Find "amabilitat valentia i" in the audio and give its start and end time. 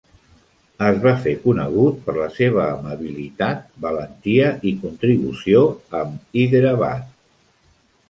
2.79-4.75